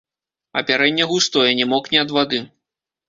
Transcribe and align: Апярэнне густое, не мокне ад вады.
Апярэнне 0.61 1.05
густое, 1.13 1.51
не 1.59 1.67
мокне 1.75 2.01
ад 2.05 2.09
вады. 2.17 2.41